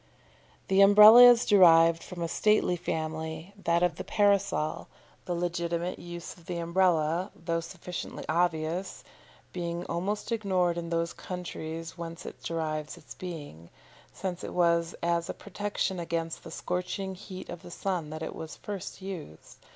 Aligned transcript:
The 0.67 0.81
Umbrella 0.81 1.21
is 1.25 1.45
derived 1.45 2.01
from 2.01 2.23
a 2.23 2.27
stately 2.27 2.75
family, 2.75 3.53
that 3.65 3.83
of 3.83 3.97
the 3.97 4.03
Parasol, 4.03 4.87
the 5.25 5.35
legitimate 5.35 5.99
use 5.99 6.35
of 6.35 6.47
the 6.47 6.57
Umbrella, 6.57 7.29
though 7.35 7.59
sufficiently 7.59 8.25
obvious, 8.27 9.03
being 9.53 9.85
almost 9.85 10.31
ignored 10.31 10.75
in 10.75 10.89
those 10.89 11.13
countries 11.13 11.99
whence 11.99 12.25
it 12.25 12.41
derives 12.41 12.97
its 12.97 13.13
being, 13.13 13.69
since 14.11 14.43
it 14.43 14.55
was 14.55 14.95
as 15.03 15.29
a 15.29 15.35
protection 15.35 15.99
against 15.99 16.43
the 16.43 16.49
scorching 16.49 17.13
heat 17.13 17.47
of 17.49 17.61
the 17.61 17.69
sun 17.69 18.09
that 18.09 18.23
it 18.23 18.35
was 18.35 18.55
first 18.55 19.03
used. 19.03 19.59